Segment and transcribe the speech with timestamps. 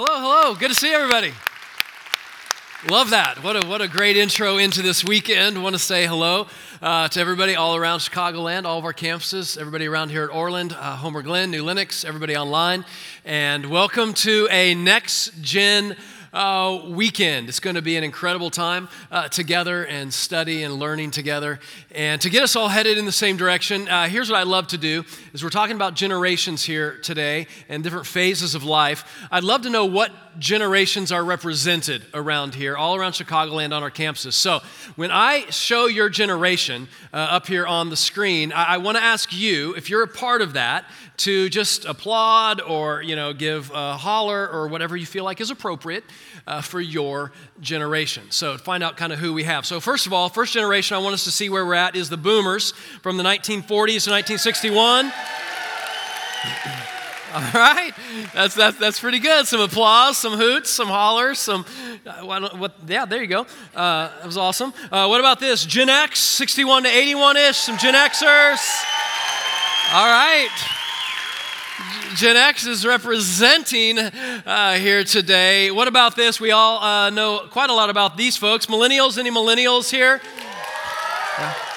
[0.00, 0.54] Hello, hello.
[0.54, 1.32] Good to see everybody.
[2.88, 3.42] Love that.
[3.42, 5.60] What a, what a great intro into this weekend.
[5.60, 6.46] Want to say hello
[6.80, 10.72] uh, to everybody all around Chicagoland, all of our campuses, everybody around here at Orland,
[10.72, 12.84] uh, Homer Glen, New Lenox, everybody online.
[13.24, 15.96] And welcome to a next gen
[16.32, 17.48] uh, weekend.
[17.48, 21.60] It's going to be an incredible time uh, together and study and learning together.
[21.90, 24.68] And to get us all headed in the same direction, uh, here's what I love
[24.68, 29.26] to do: is we're talking about generations here today and different phases of life.
[29.30, 33.90] I'd love to know what generations are represented around here, all around Chicagoland on our
[33.90, 34.34] campuses.
[34.34, 34.60] So
[34.96, 39.02] when I show your generation uh, up here on the screen, I, I want to
[39.02, 40.84] ask you if you're a part of that
[41.18, 45.50] to just applaud or you know give a holler or whatever you feel like is
[45.50, 46.04] appropriate
[46.46, 48.24] uh, for your generation.
[48.30, 49.66] So find out kind of who we have.
[49.66, 52.08] So first of all, first generation I want us to see where we're at is
[52.08, 55.12] the boomers from the 1940s to 1961.
[57.34, 57.92] All right,
[58.32, 59.46] that's, that's, that's pretty good.
[59.46, 61.66] Some applause, some hoots, some hollers, some,
[62.06, 63.42] uh, what, yeah, there you go.
[63.74, 64.72] Uh, that was awesome.
[64.90, 65.66] Uh, what about this?
[65.66, 68.82] Gen X, 61 to 81 ish, some Gen Xers.
[69.92, 70.48] All right.
[72.14, 75.70] Gen X is representing uh, here today.
[75.70, 76.40] What about this?
[76.40, 78.64] We all uh, know quite a lot about these folks.
[78.66, 80.22] Millennials, any millennials here?
[81.38, 81.67] Yeah.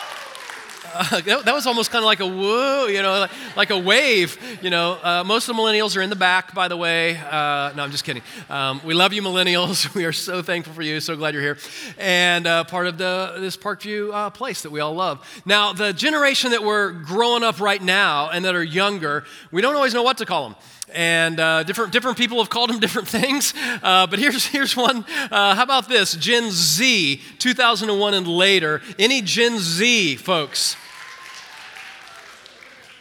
[0.94, 4.38] Uh, that, was almost kind of like a woo, you know, like, like a wave.
[4.62, 7.18] You know, uh, most of the millennials are in the back, by the way.
[7.18, 8.24] Uh, no, I'm just kidding.
[8.50, 9.90] Um, we love you, millennials.
[10.02, 11.00] We are so thankful for you.
[11.00, 11.58] So glad you're here,
[11.98, 15.42] and uh, part of the this Parkview uh, place that we all love.
[15.46, 19.76] Now, the generation that we're growing up right now and that are younger, we don't
[19.76, 20.56] always know what to call them
[20.94, 23.54] and uh, different, different people have called them different things.
[23.82, 25.06] Uh, but here's, here's one.
[25.32, 26.14] Uh, how about this?
[26.16, 28.82] Gen Z, 2001 and later.
[29.00, 30.76] Any Gen Z folks?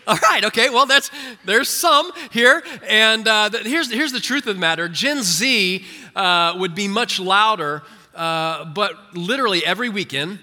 [0.06, 1.10] All right, okay, well, that's,
[1.44, 2.64] there's some here.
[2.88, 5.84] And uh, here's, here's the truth of the matter Gen Z
[6.16, 7.82] uh, would be much louder,
[8.14, 10.40] uh, but literally every weekend,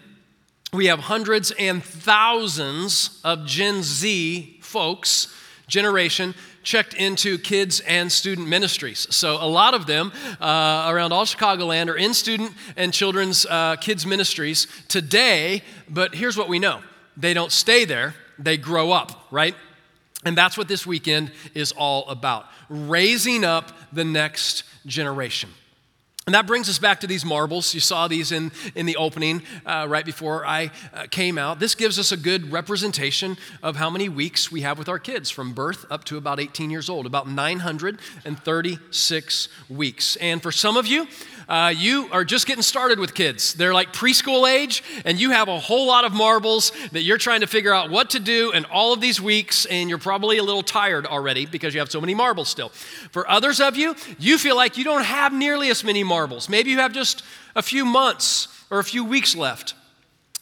[0.72, 5.34] we have hundreds and thousands of Gen Z folks,
[5.68, 6.36] generation,
[6.68, 9.08] checked into kids and student ministries.
[9.10, 10.12] So, a lot of them
[10.42, 16.36] uh, around all Chicagoland are in student and children's uh, kids' ministries today, but here's
[16.36, 16.82] what we know
[17.16, 19.56] they don't stay there they grow up, right?
[20.26, 25.50] And that's what this weekend is all about raising up the next generation.
[26.28, 27.74] And that brings us back to these marbles.
[27.74, 31.62] You saw these in, in the opening uh, right before I uh, came out.
[31.62, 35.30] This gives us a good representation of how many weeks we have with our kids
[35.30, 40.18] from birth up to about 18 years old, about 936 weeks.
[40.18, 41.08] And for some of you,
[41.48, 43.54] uh, you are just getting started with kids.
[43.54, 47.42] They're like preschool age, and you have a whole lot of marbles that you're trying
[47.42, 50.44] to figure out what to do in all of these weeks, and you're probably a
[50.44, 52.70] little tired already because you have so many marbles still.
[53.12, 56.50] For others of you, you feel like you don't have nearly as many marbles.
[56.50, 57.24] Maybe you have just
[57.56, 59.74] a few months or a few weeks left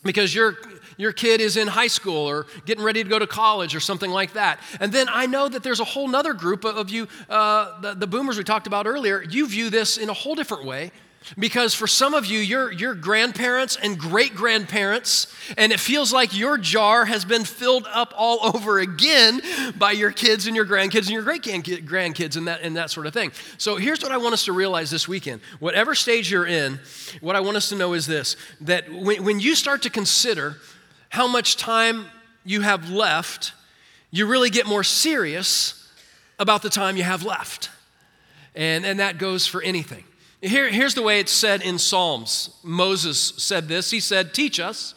[0.04, 0.58] because you're
[0.98, 4.12] your kid is in high school or getting ready to go to college or something
[4.12, 4.60] like that.
[4.80, 8.08] And then I know that there's a whole other group of you, uh, the, the
[8.08, 10.92] boomers we talked about earlier, you view this in a whole different way.
[11.40, 16.38] Because for some of you, you're, you're grandparents and great grandparents, and it feels like
[16.38, 19.42] your jar has been filled up all over again
[19.76, 23.08] by your kids and your grandkids and your great grandkids and that, and that sort
[23.08, 23.32] of thing.
[23.58, 25.42] So here's what I want us to realize this weekend.
[25.60, 26.80] Whatever stage you're in,
[27.22, 30.58] what I want us to know is this that when, when you start to consider
[31.16, 32.08] how much time
[32.44, 33.54] you have left,
[34.12, 35.90] you really get more serious
[36.38, 37.70] about the time you have left.
[38.54, 40.04] And, and that goes for anything.
[40.42, 42.50] Here, here's the way it's said in Psalms.
[42.64, 44.94] Moses said this He said, Teach us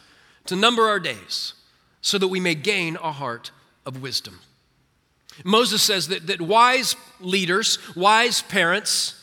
[0.47, 1.53] to number our days
[2.01, 3.51] so that we may gain a heart
[3.85, 4.41] of wisdom.
[5.45, 9.15] Moses says that, that wise leaders, wise parents,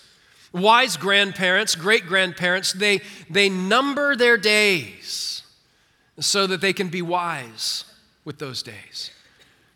[0.50, 5.25] wise grandparents, great grandparents, they, they number their days
[6.18, 7.84] so that they can be wise
[8.24, 9.10] with those days.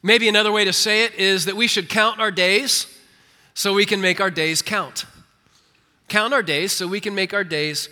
[0.03, 2.87] Maybe another way to say it is that we should count our days
[3.55, 5.05] so we can make our days count.
[6.09, 7.89] Count our days so we can make our days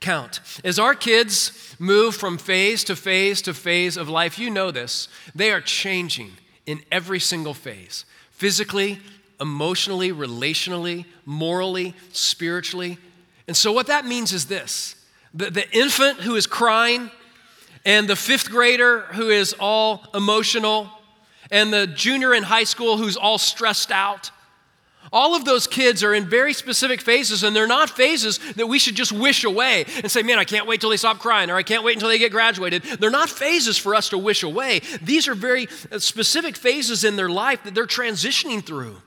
[0.00, 0.40] count.
[0.64, 5.08] As our kids move from phase to phase to phase of life, you know this,
[5.34, 6.32] they are changing
[6.66, 9.00] in every single phase physically,
[9.40, 12.98] emotionally, relationally, morally, spiritually.
[13.48, 14.94] And so, what that means is this
[15.34, 17.10] the, the infant who is crying
[17.88, 20.90] and the fifth grader who is all emotional,
[21.50, 24.30] and the junior in high school who's all stressed out.
[25.10, 28.78] All of those kids are in very specific phases, and they're not phases that we
[28.78, 31.56] should just wish away and say, Man, I can't wait till they stop crying, or
[31.56, 32.82] I can't wait until they get graduated.
[32.82, 34.82] They're not phases for us to wish away.
[35.00, 38.98] These are very uh, specific phases in their life that they're transitioning through.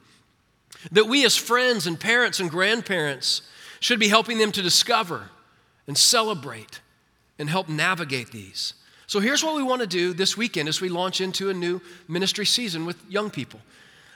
[0.92, 3.44] that we as friends and parents and grandparents
[3.80, 5.30] should be helping them to discover
[5.86, 6.80] and celebrate
[7.41, 8.75] and help navigate these.
[9.07, 11.81] So here's what we want to do this weekend as we launch into a new
[12.07, 13.59] ministry season with young people.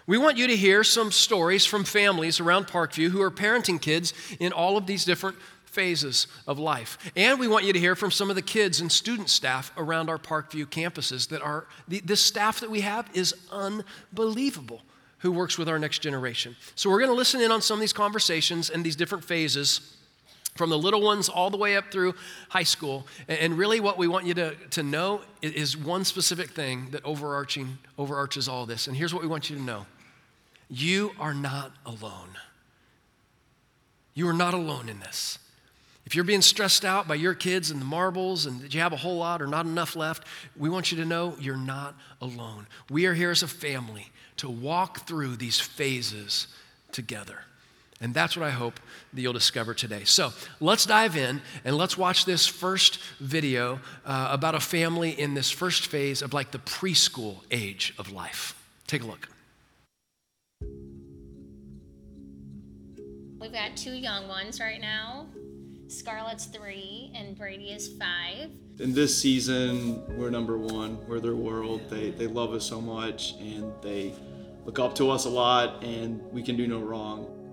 [0.08, 4.14] We want you to hear some stories from families around Parkview who are parenting kids
[4.40, 7.00] in all of these different phases of life.
[7.16, 10.08] And we want you to hear from some of the kids and student staff around
[10.08, 14.82] our Parkview campuses that are, this staff that we have is unbelievable
[15.18, 16.56] who works with our next generation.
[16.76, 19.95] So we're going to listen in on some of these conversations and these different phases
[20.56, 22.16] from the little ones all the way up through
[22.50, 23.06] high school.
[23.28, 27.78] And really, what we want you to, to know is one specific thing that overarching,
[27.98, 28.88] overarches all this.
[28.88, 29.86] And here's what we want you to know
[30.70, 32.30] you are not alone.
[34.14, 35.38] You are not alone in this.
[36.06, 38.98] If you're being stressed out by your kids and the marbles and you have a
[38.98, 40.26] whole lot or not enough left,
[40.56, 42.68] we want you to know you're not alone.
[42.90, 46.48] We are here as a family to walk through these phases
[46.92, 47.40] together.
[48.02, 48.80] And that's what I hope
[49.14, 50.04] that you'll discover today.
[50.04, 55.34] So let's dive in and let's watch this first video uh, about a family in
[55.34, 58.62] this first phase of like the preschool age of life.
[58.86, 59.30] Take a look.
[63.40, 65.28] We've got two young ones right now.
[65.88, 68.50] Scarlett's three and Brady is five.
[68.80, 70.98] In this season, we're number one.
[71.08, 71.90] We're their world.
[71.90, 74.14] They, they love us so much and they
[74.66, 77.45] look up to us a lot, and we can do no wrong.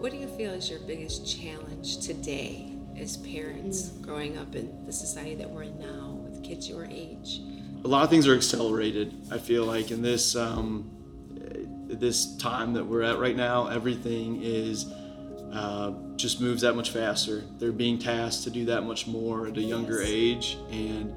[0.00, 4.92] What do you feel is your biggest challenge today as parents growing up in the
[4.92, 7.40] society that we're in now with kids your age?
[7.84, 9.12] A lot of things are accelerated.
[9.32, 10.88] I feel like in this um,
[11.88, 14.86] this time that we're at right now, everything is
[15.52, 17.42] uh, just moves that much faster.
[17.58, 20.10] They're being tasked to do that much more at a younger yes.
[20.10, 21.12] age, and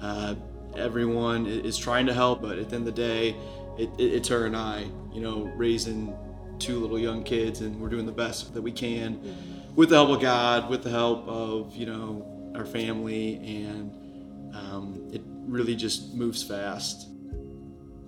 [0.00, 0.36] uh,
[0.74, 2.40] everyone is trying to help.
[2.40, 3.36] But at the end of the day,
[3.78, 6.16] it, it, it's her and I, you know, raising
[6.62, 9.20] two little young kids, and we're doing the best that we can
[9.74, 13.90] with the help of God, with the help of you know our family, and
[14.54, 17.08] um, it really just moves fast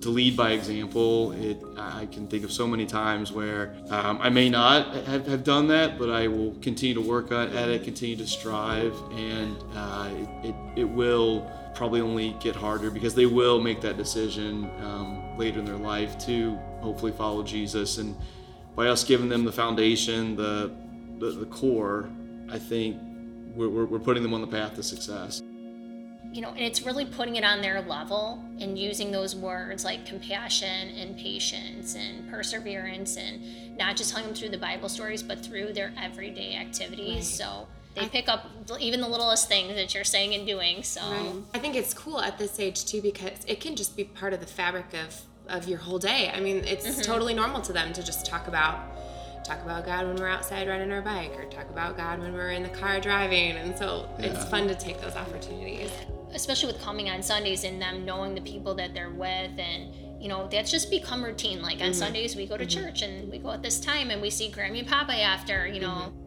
[0.05, 1.33] to lead by example.
[1.33, 5.45] It, I can think of so many times where um, I may not have, have,
[5.45, 10.11] done that, but I will continue to work at it, continue to strive, and uh,
[10.43, 15.39] it, it, it, will probably only get harder because they will make that decision um,
[15.39, 17.97] later in their life to hopefully follow Jesus.
[17.97, 18.15] And
[18.75, 20.73] by us giving them the foundation, the,
[21.19, 22.11] the, the core,
[22.51, 23.01] I think
[23.55, 25.43] we're, we're putting them on the path to success
[26.35, 30.05] you know, and it's really putting it on their level and using those words like
[30.05, 35.39] compassion and patience and perseverance and not just telling them through the Bible stories, but
[35.47, 37.15] through their everyday activities.
[37.15, 37.25] Right.
[37.25, 38.51] So they I, pick up
[38.81, 40.83] even the littlest things that you're saying and doing.
[40.83, 41.35] So right.
[41.55, 44.41] I think it's cool at this age too because it can just be part of
[44.41, 46.31] the fabric of of your whole day.
[46.35, 47.03] I mean, it's mm-hmm.
[47.03, 48.91] totally normal to them to just talk about
[49.45, 52.53] talk about God when we're outside riding our bike or talk about God when we're
[52.53, 53.53] in the car driving.
[53.53, 54.27] And so yeah.
[54.27, 55.91] it's fun to take those opportunities
[56.35, 60.29] especially with coming on Sundays and them knowing the people that they're with and you
[60.29, 61.93] know that's just become routine like on mm-hmm.
[61.93, 62.85] Sundays we go to mm-hmm.
[62.85, 65.81] church and we go at this time and we see Grammy and Papa after you
[65.81, 66.24] know mm-hmm.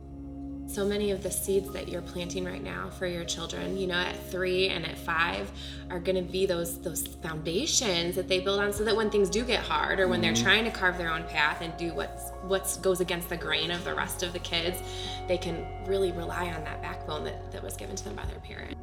[0.68, 3.96] So many of the seeds that you're planting right now for your children you know
[3.96, 5.52] at 3 and at 5
[5.90, 9.30] are going to be those those foundations that they build on so that when things
[9.30, 10.44] do get hard or when they're mm-hmm.
[10.44, 13.84] trying to carve their own path and do what's what goes against the grain of
[13.84, 14.82] the rest of the kids
[15.28, 18.40] they can really rely on that backbone that, that was given to them by their
[18.40, 18.76] parents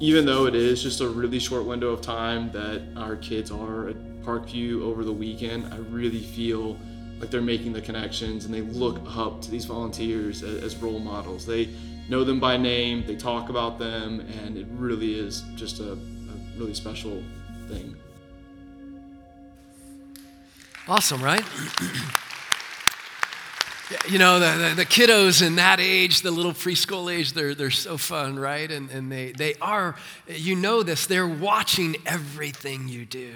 [0.00, 3.90] even though it is just a really short window of time that our kids are
[3.90, 6.76] at Parkview over the weekend, I really feel
[7.22, 10.98] like they're making the connections and they look up to these volunteers as, as role
[10.98, 11.46] models.
[11.46, 11.68] They
[12.08, 15.96] know them by name, they talk about them, and it really is just a, a
[16.58, 17.22] really special
[17.68, 17.94] thing.
[20.88, 21.44] Awesome, right?
[24.08, 27.70] you know, the, the, the, kiddos in that age, the little preschool age, they're, they're
[27.70, 28.70] so fun, right?
[28.70, 29.96] And, and they, they are,
[30.28, 33.32] you know this, they're watching everything you do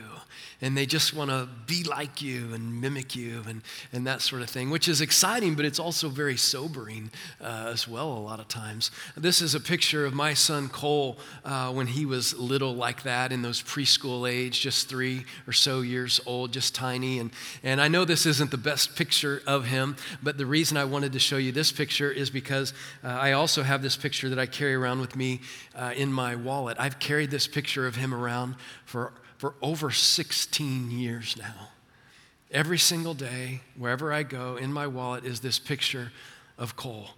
[0.61, 4.43] and they just want to be like you and mimic you and, and that sort
[4.43, 7.11] of thing, which is exciting, but it's also very sobering
[7.41, 8.91] uh, as well, a lot of times.
[9.17, 13.33] This is a picture of my son Cole uh, when he was little like that
[13.33, 17.19] in those preschool age, just three or so years old, just tiny.
[17.19, 17.31] And,
[17.63, 21.13] and I know this isn't the best picture of him, but the reason I wanted
[21.13, 22.73] to show you this picture is because
[23.05, 25.41] uh, I also have this picture that I carry around with me
[25.75, 26.77] uh, in my wallet.
[26.81, 31.69] I've carried this picture of him around for for over 16 years now.
[32.51, 36.13] Every single day, wherever I go, in my wallet is this picture
[36.59, 37.11] of Cole.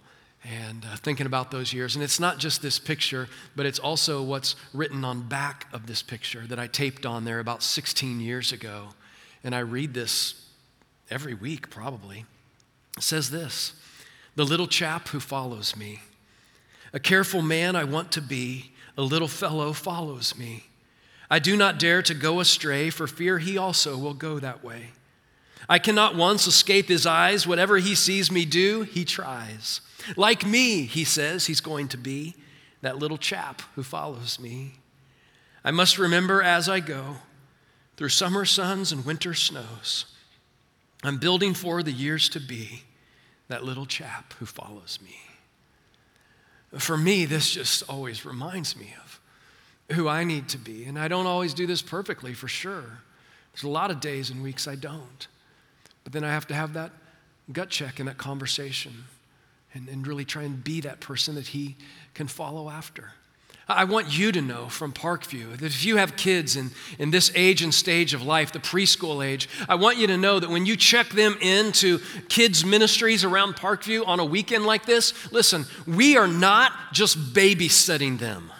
[0.43, 1.95] And uh, thinking about those years.
[1.95, 6.01] And it's not just this picture, but it's also what's written on back of this
[6.01, 8.89] picture that I taped on there about 16 years ago.
[9.43, 10.47] And I read this
[11.11, 12.25] every week probably,
[12.99, 13.73] says this
[14.35, 16.01] The little chap who follows me.
[16.93, 20.65] A careful man I want to be, a little fellow follows me.
[21.29, 24.89] I do not dare to go astray, for fear he also will go that way.
[25.67, 27.45] I cannot once escape his eyes.
[27.45, 29.81] Whatever he sees me do, he tries.
[30.15, 32.35] Like me, he says, he's going to be
[32.81, 34.73] that little chap who follows me.
[35.63, 37.17] I must remember as I go
[37.97, 40.05] through summer suns and winter snows,
[41.03, 42.83] I'm building for the years to be
[43.49, 45.17] that little chap who follows me.
[46.79, 49.19] For me, this just always reminds me of
[49.95, 50.85] who I need to be.
[50.85, 52.99] And I don't always do this perfectly, for sure.
[53.51, 55.27] There's a lot of days and weeks I don't.
[56.03, 56.91] But then I have to have that
[57.51, 59.05] gut check and that conversation
[59.73, 61.75] and, and really try and be that person that he
[62.13, 63.11] can follow after.
[63.69, 67.31] I want you to know from Parkview that if you have kids in, in this
[67.35, 70.65] age and stage of life, the preschool age, I want you to know that when
[70.65, 71.99] you check them into
[72.29, 78.17] kids' ministries around Parkview on a weekend like this, listen, we are not just babysitting
[78.17, 78.51] them.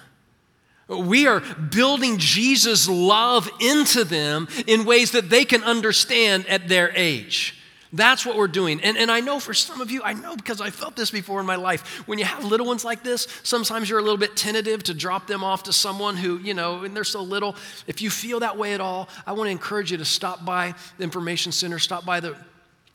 [0.88, 6.92] We are building Jesus' love into them in ways that they can understand at their
[6.96, 7.59] age.
[7.92, 8.82] That's what we're doing.
[8.82, 11.40] And, and I know for some of you, I know because I felt this before
[11.40, 12.08] in my life.
[12.08, 15.26] When you have little ones like this, sometimes you're a little bit tentative to drop
[15.26, 17.56] them off to someone who, you know, and they're so little.
[17.88, 20.76] If you feel that way at all, I want to encourage you to stop by
[20.98, 22.36] the Information Center, stop by the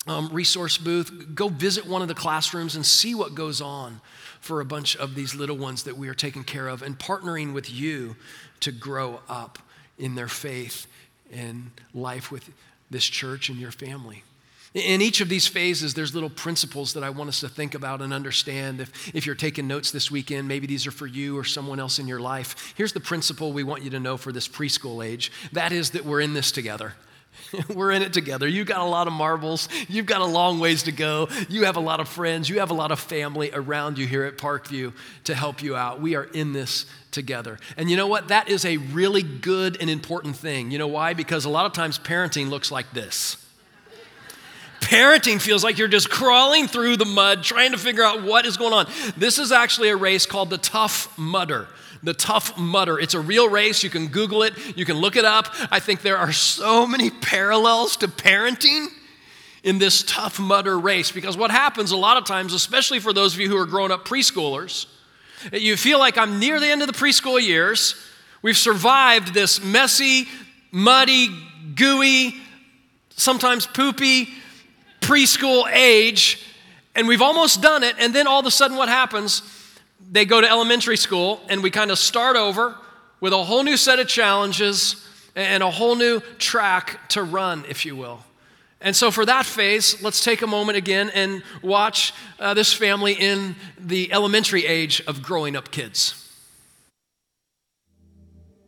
[0.06, 4.00] um, resource booth, go visit one of the classrooms and see what goes on
[4.40, 7.52] for a bunch of these little ones that we are taking care of and partnering
[7.52, 8.14] with you
[8.60, 9.58] to grow up
[9.98, 10.86] in their faith
[11.32, 12.48] and life with
[12.90, 14.22] this church and your family.
[14.74, 18.02] In each of these phases, there's little principles that I want us to think about
[18.02, 18.80] and understand.
[18.80, 22.00] If, if you're taking notes this weekend, maybe these are for you or someone else
[22.00, 22.74] in your life.
[22.76, 26.04] Here's the principle we want you to know for this preschool age that is, that
[26.04, 26.94] we're in this together.
[27.74, 28.46] We're in it together.
[28.46, 29.68] You've got a lot of marbles.
[29.88, 31.28] You've got a long ways to go.
[31.48, 32.48] You have a lot of friends.
[32.48, 34.92] You have a lot of family around you here at Parkview
[35.24, 36.00] to help you out.
[36.00, 37.58] We are in this together.
[37.76, 38.28] And you know what?
[38.28, 40.70] That is a really good and important thing.
[40.70, 41.12] You know why?
[41.12, 43.43] Because a lot of times parenting looks like this.
[44.84, 48.58] Parenting feels like you're just crawling through the mud trying to figure out what is
[48.58, 48.86] going on.
[49.16, 51.68] This is actually a race called the Tough Mudder.
[52.02, 52.98] The Tough Mudder.
[52.98, 53.82] It's a real race.
[53.82, 55.48] You can Google it, you can look it up.
[55.70, 58.88] I think there are so many parallels to parenting
[59.62, 63.32] in this Tough Mudder race because what happens a lot of times, especially for those
[63.32, 64.84] of you who are grown up preschoolers,
[65.50, 67.94] you feel like I'm near the end of the preschool years.
[68.42, 70.28] We've survived this messy,
[70.70, 71.30] muddy,
[71.74, 72.34] gooey,
[73.16, 74.28] sometimes poopy
[75.04, 76.42] preschool age,
[76.94, 79.42] and we've almost done it, and then all of a sudden, what happens?
[80.10, 82.74] They go to elementary school, and we kind of start over
[83.20, 85.06] with a whole new set of challenges
[85.36, 88.24] and a whole new track to run, if you will.
[88.80, 93.12] And so, for that phase, let's take a moment again and watch uh, this family
[93.12, 96.20] in the elementary age of growing up kids.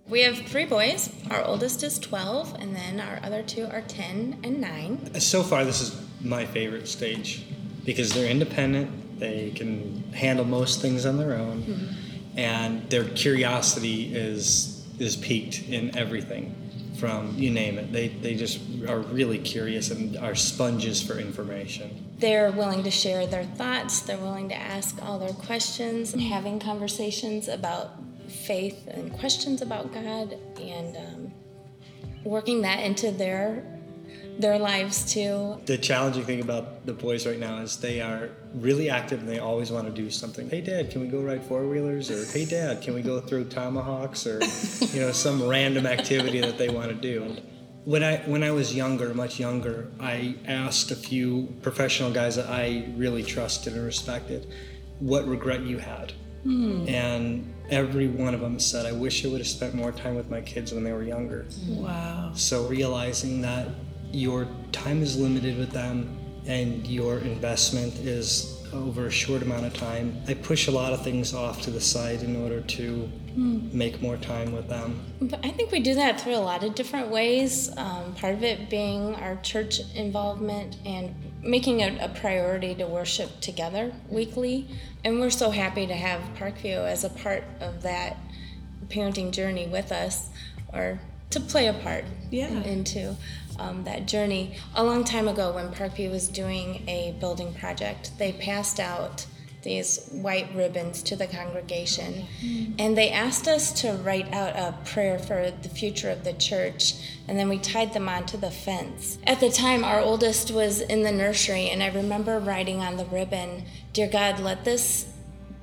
[0.09, 1.13] We have three boys.
[1.31, 5.21] Our oldest is 12, and then our other two are 10 and 9.
[5.21, 7.45] So far, this is my favorite stage
[7.85, 12.39] because they're independent, they can handle most things on their own, mm-hmm.
[12.39, 16.55] and their curiosity is is peaked in everything
[16.99, 17.93] from you name it.
[17.93, 22.05] They they just are really curious and are sponges for information.
[22.19, 26.59] They're willing to share their thoughts, they're willing to ask all their questions, and having
[26.59, 27.93] conversations about
[28.29, 31.33] faith and questions about God and um,
[32.25, 33.76] working that into their
[34.39, 35.59] their lives too.
[35.67, 39.39] The challenging thing about the boys right now is they are really active and they
[39.39, 40.49] always want to do something.
[40.49, 42.11] Hey dad, can we go ride four wheelers?
[42.11, 44.27] Or hey dad, can we go throw tomahawks?
[44.27, 44.41] Or
[44.95, 47.37] you know some random activity that they want to do.
[47.85, 52.49] When I when I was younger, much younger, I asked a few professional guys that
[52.49, 54.47] I really trusted and respected
[54.99, 56.13] what regret you had.
[56.43, 56.89] Hmm.
[56.89, 60.31] And every one of them said, I wish I would have spent more time with
[60.31, 61.47] my kids when they were younger.
[61.69, 62.33] Wow.
[62.35, 63.69] So realizing that
[64.13, 69.75] your time is limited with them and your investment is over a short amount of
[69.75, 70.21] time.
[70.29, 73.73] I push a lot of things off to the side in order to mm.
[73.73, 75.01] make more time with them.
[75.21, 77.77] But I think we do that through a lot of different ways.
[77.77, 83.41] Um, part of it being our church involvement and making it a priority to worship
[83.41, 84.69] together weekly.
[85.05, 88.17] And we're so happy to have Parkview as a part of that
[88.89, 90.29] parenting journey with us
[90.73, 92.49] or to play a part yeah.
[92.49, 93.17] in, into
[93.59, 94.57] um, that journey.
[94.75, 99.27] A long time ago, when Parkview was doing a building project, they passed out
[99.67, 102.25] these white ribbons to the congregation.
[102.79, 106.95] And they asked us to write out a prayer for the future of the church,
[107.27, 109.19] and then we tied them onto the fence.
[109.27, 113.07] At the time, our oldest was in the nursery, and I remember writing on the
[113.07, 115.13] ribbon, Dear God, let this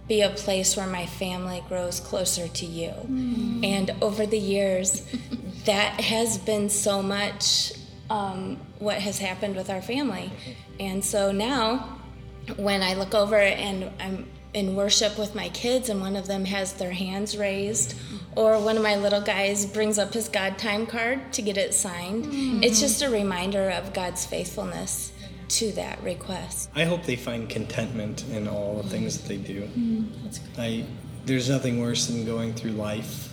[0.08, 2.92] be a place where my family grows closer to you.
[3.64, 5.02] And over the years,
[5.66, 7.72] that has been so much
[8.10, 10.32] um, what has happened with our family.
[10.80, 12.00] And so now,
[12.58, 16.46] when I look over and I'm in worship with my kids and one of them
[16.46, 17.96] has their hands raised,
[18.36, 21.74] or one of my little guys brings up his God time card to get it
[21.74, 25.12] signed, it's just a reminder of God's faithfulness
[25.50, 26.70] to that request.
[26.76, 29.70] I hope they find contentment in all the things that they do.
[30.58, 30.86] I,
[31.26, 33.30] there's nothing worse than going through life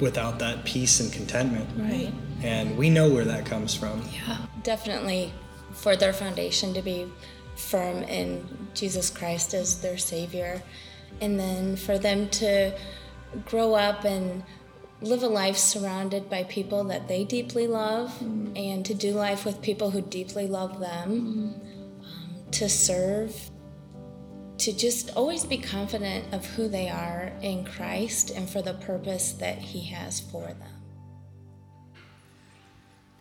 [0.00, 1.68] without that peace and contentment.
[1.76, 2.12] Right.
[2.44, 4.02] And we know where that comes from.
[4.12, 5.32] Yeah, Definitely
[5.72, 7.10] for their foundation to be
[7.56, 10.62] firm in Jesus Christ as their Savior.
[11.22, 12.78] And then for them to
[13.46, 14.42] grow up and
[15.00, 19.62] live a life surrounded by people that they deeply love and to do life with
[19.62, 21.54] people who deeply love them, um,
[22.50, 23.50] to serve,
[24.58, 29.32] to just always be confident of who they are in Christ and for the purpose
[29.32, 30.73] that He has for them.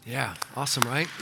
[0.05, 1.07] Yeah, awesome, right?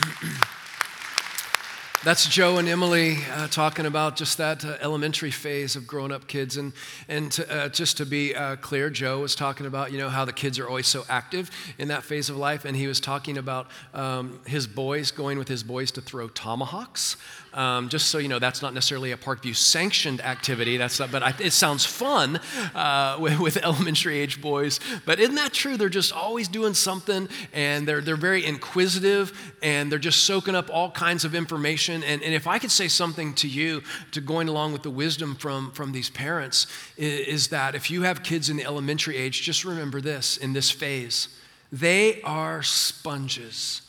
[2.03, 6.25] That's Joe and Emily uh, talking about just that uh, elementary phase of growing up
[6.25, 6.57] kids.
[6.57, 6.73] And,
[7.07, 10.25] and to, uh, just to be uh, clear, Joe was talking about, you know, how
[10.25, 12.65] the kids are always so active in that phase of life.
[12.65, 17.17] And he was talking about um, his boys, going with his boys to throw tomahawks.
[17.53, 20.77] Um, just so you know, that's not necessarily a Parkview sanctioned activity.
[20.77, 22.39] That's not, but I, it sounds fun
[22.73, 24.79] uh, with, with, elementary age boys.
[25.05, 25.75] But isn't that true?
[25.75, 30.69] They're just always doing something, and they're they're very inquisitive, and they're just soaking up
[30.69, 32.03] all kinds of information.
[32.03, 35.35] And, and if I could say something to you, to going along with the wisdom
[35.35, 39.41] from from these parents, is, is that if you have kids in the elementary age,
[39.41, 41.27] just remember this in this phase,
[41.69, 43.81] they are sponges.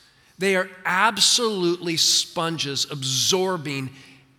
[0.42, 3.90] They are absolutely sponges absorbing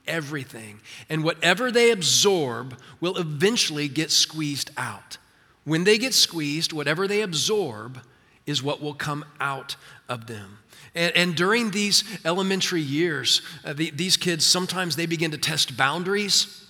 [0.05, 0.81] everything.
[1.07, 5.17] And whatever they absorb will eventually get squeezed out.
[5.63, 8.01] When they get squeezed, whatever they absorb
[8.45, 9.77] is what will come out
[10.09, 10.57] of them.
[10.93, 15.77] And, and during these elementary years, uh, the, these kids sometimes they begin to test
[15.77, 16.62] boundaries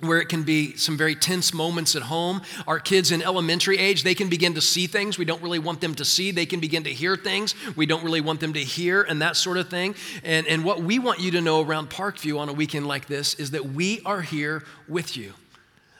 [0.00, 2.42] where it can be some very tense moments at home.
[2.66, 5.80] Our kids in elementary age, they can begin to see things we don't really want
[5.80, 6.30] them to see.
[6.30, 9.36] They can begin to hear things we don't really want them to hear, and that
[9.36, 9.94] sort of thing.
[10.22, 13.34] And, and what we want you to know around Parkview on a weekend like this
[13.34, 15.32] is that we are here with you.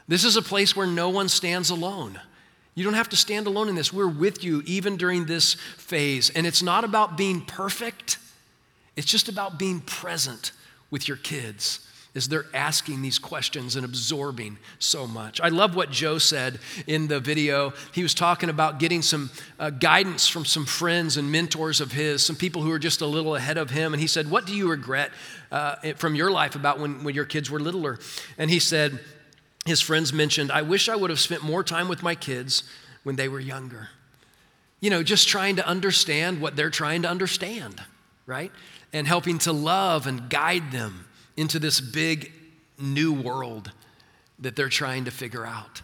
[0.09, 2.20] This is a place where no one stands alone.
[2.74, 3.94] You don't have to stand alone in this.
[3.94, 6.28] We're with you even during this phase.
[6.28, 8.18] And it's not about being perfect,
[8.94, 10.52] it's just about being present
[10.90, 11.86] with your kids
[12.16, 15.40] as they're asking these questions and absorbing so much.
[15.40, 17.74] I love what Joe said in the video.
[17.92, 22.24] He was talking about getting some uh, guidance from some friends and mentors of his,
[22.24, 23.92] some people who are just a little ahead of him.
[23.92, 25.11] And he said, What do you regret
[25.52, 27.98] uh, from your life about when, when your kids were littler?
[28.38, 28.98] And he said,
[29.66, 32.62] His friends mentioned, I wish I would have spent more time with my kids
[33.02, 33.90] when they were younger.
[34.81, 37.83] You know, just trying to understand what they're trying to understand,
[38.26, 38.52] right?
[38.92, 41.05] And helping to love and guide them
[41.37, 42.33] into this big
[42.79, 43.72] new world
[44.38, 45.83] that they're trying to figure out.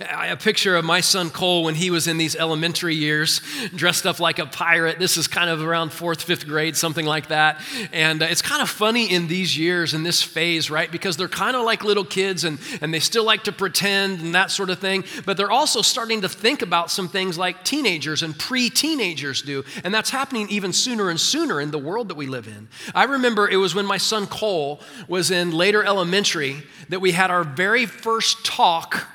[0.00, 3.42] A picture of my son Cole when he was in these elementary years,
[3.74, 4.98] dressed up like a pirate.
[4.98, 7.60] This is kind of around fourth, fifth grade, something like that.
[7.92, 10.90] And uh, it's kind of funny in these years, in this phase, right?
[10.90, 14.34] Because they're kind of like little kids and, and they still like to pretend and
[14.34, 15.04] that sort of thing.
[15.26, 19.64] But they're also starting to think about some things like teenagers and pre teenagers do.
[19.84, 22.68] And that's happening even sooner and sooner in the world that we live in.
[22.94, 27.30] I remember it was when my son Cole was in later elementary that we had
[27.30, 29.06] our very first talk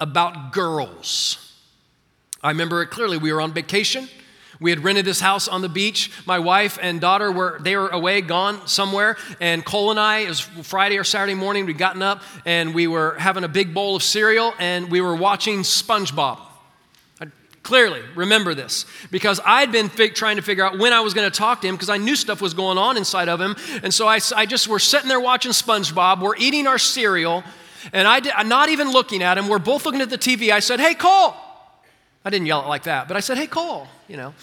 [0.00, 1.44] about girls.
[2.42, 3.18] I remember it clearly.
[3.18, 4.08] We were on vacation.
[4.60, 6.10] We had rented this house on the beach.
[6.26, 9.16] My wife and daughter were they were away, gone somewhere.
[9.40, 12.86] And Cole and I, it was Friday or Saturday morning, we'd gotten up and we
[12.86, 16.40] were having a big bowl of cereal and we were watching SpongeBob.
[17.20, 17.26] I
[17.62, 21.30] clearly remember this because I'd been fig- trying to figure out when I was going
[21.30, 23.54] to talk to him because I knew stuff was going on inside of him.
[23.84, 26.20] And so I, I just were sitting there watching SpongeBob.
[26.20, 27.44] We're eating our cereal
[27.92, 29.48] and I did, I'm not even looking at him.
[29.48, 30.50] We're both looking at the TV.
[30.50, 31.34] I said, Hey, Cole.
[32.24, 34.34] I didn't yell it like that, but I said, Hey, Cole, you know.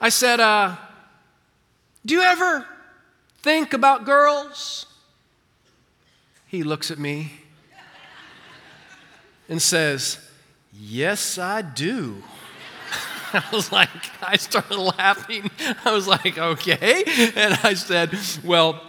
[0.00, 0.76] I said, uh,
[2.04, 2.66] Do you ever
[3.42, 4.86] think about girls?
[6.46, 7.32] He looks at me
[9.48, 10.18] and says,
[10.72, 12.22] Yes, I do.
[13.32, 13.88] I was like,
[14.22, 15.50] I started laughing.
[15.84, 17.04] I was like, okay.
[17.36, 18.80] And I said, Well,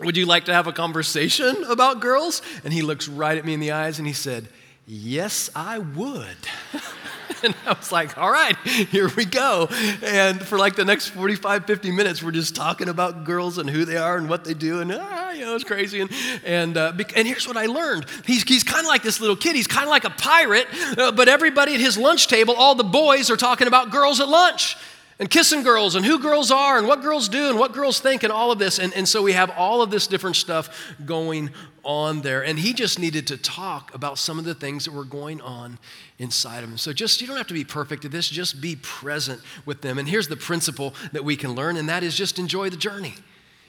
[0.00, 2.42] Would you like to have a conversation about girls?
[2.64, 4.48] And he looks right at me in the eyes and he said,
[4.86, 6.36] Yes, I would.
[7.42, 9.66] and I was like, all right, here we go.
[10.02, 13.86] And for like the next 45, 50 minutes, we're just talking about girls and who
[13.86, 14.80] they are and what they do.
[14.80, 16.02] And, ah, you know, it's crazy.
[16.02, 16.10] And,
[16.44, 19.56] and, uh, and here's what I learned he's, he's kind of like this little kid.
[19.56, 20.66] He's kind of like a pirate,
[20.98, 24.28] uh, but everybody at his lunch table, all the boys are talking about girls at
[24.28, 24.76] lunch
[25.18, 28.22] and kissing girls and who girls are and what girls do and what girls think
[28.24, 28.78] and all of this.
[28.78, 31.50] And, and so we have all of this different stuff going
[31.84, 32.44] on there.
[32.44, 35.78] And he just needed to talk about some of the things that were going on
[36.18, 36.78] inside of him.
[36.78, 39.98] So just, you don't have to be perfect at this, just be present with them.
[39.98, 43.14] And here's the principle that we can learn, and that is just enjoy the journey.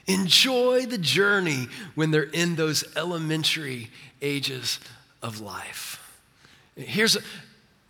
[0.06, 3.90] Enjoy the journey when they're in those elementary
[4.22, 4.78] ages
[5.22, 6.02] of life.
[6.76, 7.16] Here's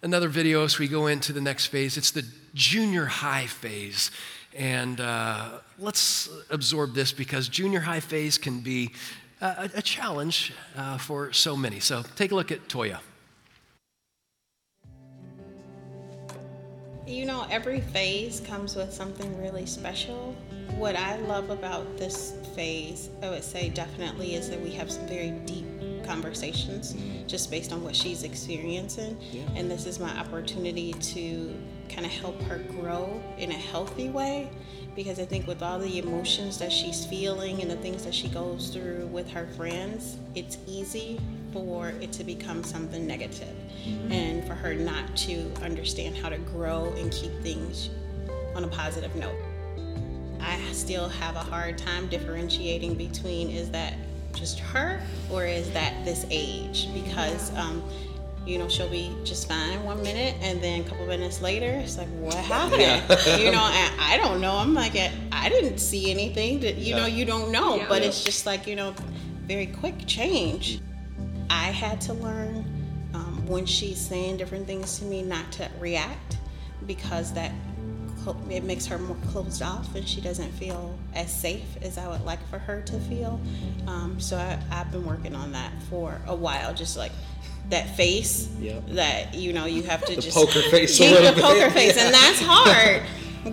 [0.02, 1.96] another video as we go into the next phase.
[1.96, 4.10] It's the junior high phase.
[4.54, 8.92] And uh, let's absorb this because junior high phase can be
[9.40, 11.80] a, a challenge uh, for so many.
[11.80, 13.00] So take a look at Toya.
[17.06, 20.34] You know, every phase comes with something really special.
[20.76, 25.06] What I love about this phase, I would say definitely, is that we have some
[25.06, 25.66] very deep
[26.06, 27.26] conversations mm-hmm.
[27.26, 29.18] just based on what she's experiencing.
[29.32, 29.42] Yeah.
[29.54, 31.54] And this is my opportunity to
[31.88, 34.50] kind of help her grow in a healthy way
[34.94, 38.28] because I think with all the emotions that she's feeling and the things that she
[38.28, 41.20] goes through with her friends, it's easy
[41.52, 43.54] for it to become something negative
[43.86, 44.12] mm-hmm.
[44.12, 47.90] and for her not to understand how to grow and keep things
[48.54, 49.36] on a positive note.
[50.40, 53.94] I still have a hard time differentiating between is that
[54.36, 57.82] just her or is that this age because um,
[58.46, 61.98] you know, she'll be just fine one minute, and then a couple minutes later, it's
[61.98, 62.80] like, what happened?
[62.80, 63.36] Yeah.
[63.38, 64.52] you know, and I don't know.
[64.52, 64.94] I'm like,
[65.32, 66.60] I didn't see anything.
[66.60, 66.96] That you yeah.
[66.96, 67.88] know, you don't know, yeah.
[67.88, 68.94] but it's just like you know,
[69.42, 70.80] very quick change.
[71.50, 72.64] I had to learn
[73.14, 76.38] um, when she's saying different things to me not to react
[76.86, 77.50] because that
[78.50, 82.24] it makes her more closed off and she doesn't feel as safe as I would
[82.24, 83.40] like for her to feel.
[83.86, 87.12] Um, so I, I've been working on that for a while, just like
[87.70, 88.82] that face yep.
[88.86, 92.40] that you know you have to the just poker face the poker face and that's
[92.44, 93.02] hard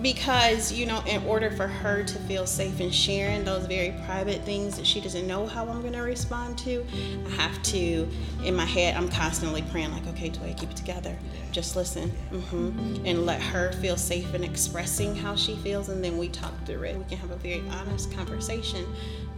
[0.02, 4.42] because you know in order for her to feel safe in sharing those very private
[4.42, 6.84] things that she doesn't know how i'm going to respond to
[7.26, 8.08] i have to
[8.44, 11.16] in my head i'm constantly praying like okay toy keep it together.
[11.52, 12.12] Just listen.
[12.32, 13.06] Mm-hmm.
[13.06, 16.82] and let her feel safe in expressing how she feels and then we talk through
[16.82, 16.96] it.
[16.96, 18.86] We can have a very honest conversation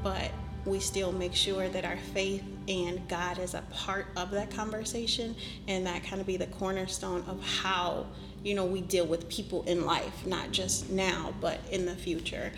[0.03, 0.31] but
[0.64, 5.37] we still make sure that our faith and God is a part of that conversation
[5.69, 8.07] and that kind of be the cornerstone of how
[8.47, 12.53] you know we deal with people in life not just now but in the future.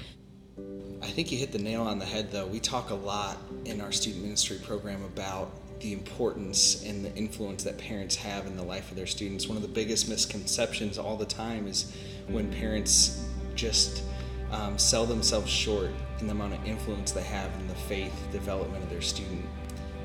[1.01, 2.47] I think you hit the nail on the head though.
[2.47, 7.63] We talk a lot in our student ministry program about the importance and the influence
[7.65, 9.47] that parents have in the life of their students.
[9.47, 11.97] One of the biggest misconceptions all the time is
[12.27, 13.25] when parents
[13.55, 14.03] just
[14.51, 18.83] um, sell themselves short in the amount of influence they have in the faith development
[18.83, 19.47] of their student.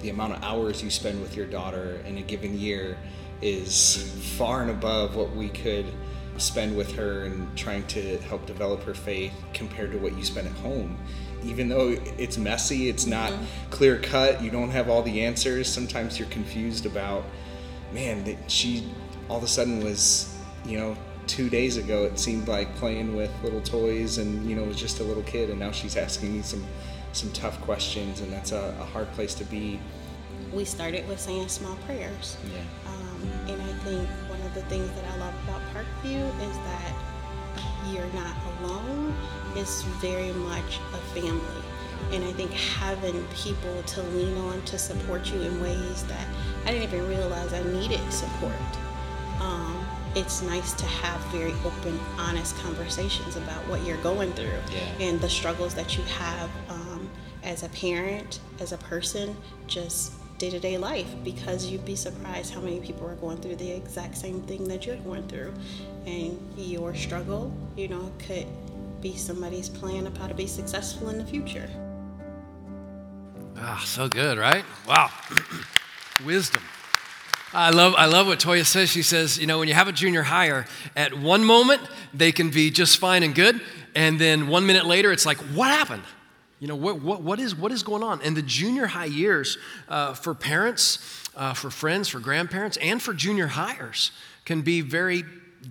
[0.01, 2.97] The amount of hours you spend with your daughter in a given year
[3.43, 5.85] is far and above what we could
[6.37, 10.47] spend with her and trying to help develop her faith compared to what you spend
[10.47, 10.97] at home.
[11.43, 13.69] Even though it's messy, it's not mm-hmm.
[13.69, 15.67] clear cut, you don't have all the answers.
[15.67, 17.25] Sometimes you're confused about,
[17.91, 18.89] man, that she
[19.29, 23.31] all of a sudden was, you know, two days ago it seemed like playing with
[23.43, 26.41] little toys and you know was just a little kid and now she's asking me
[26.41, 26.65] some
[27.13, 29.79] some tough questions and that's a, a hard place to be
[30.51, 32.91] we started with saying small prayers yeah.
[32.91, 33.02] um,
[33.47, 36.93] and i think one of the things that i love about parkview is that
[37.91, 39.13] you're not alone.
[39.55, 41.61] It's very much a family.
[42.11, 46.27] And i think having people to lean on to support you in ways that
[46.65, 48.53] i didn't even realize i needed support.
[49.39, 55.05] Um, it's nice to have very open, honest conversations about what you're going through yeah.
[55.05, 57.09] and the struggles that you have um,
[57.41, 62.53] as a parent, as a person, just day to day life because you'd be surprised
[62.53, 65.53] how many people are going through the exact same thing that you're going through.
[66.05, 68.45] And your struggle, you know, could
[68.99, 71.69] be somebody's plan of how to be successful in the future.
[73.57, 74.65] Ah, so good, right?
[74.85, 75.09] Wow.
[76.25, 76.63] Wisdom.
[77.53, 78.89] I love, I love what Toya says.
[78.89, 80.65] She says, you know, when you have a junior higher,
[80.97, 81.81] at one moment
[82.13, 83.61] they can be just fine and good,
[83.95, 86.03] and then one minute later it's like, what happened?
[86.63, 88.21] You know, what, what, what, is, what is going on?
[88.21, 89.57] And the junior high years
[89.89, 90.97] uh, for parents,
[91.35, 94.11] uh, for friends, for grandparents, and for junior highers
[94.45, 95.25] can be very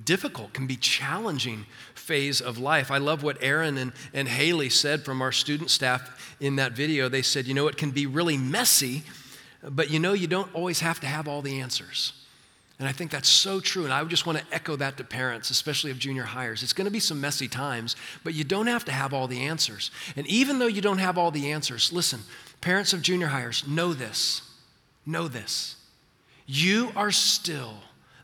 [0.05, 2.91] difficult, can be challenging phase of life.
[2.91, 7.09] I love what Aaron and, and Haley said from our student staff in that video.
[7.09, 9.03] They said, you know, it can be really messy,
[9.63, 12.13] but you know, you don't always have to have all the answers.
[12.83, 13.85] And I think that's so true.
[13.85, 16.65] And I just want to echo that to parents, especially of junior highers.
[16.65, 19.43] It's going to be some messy times, but you don't have to have all the
[19.43, 19.93] answers.
[20.17, 22.23] And even though you don't have all the answers, listen,
[22.61, 24.43] parents of junior highers, know this.
[25.07, 25.77] Know this.
[26.45, 27.75] You are still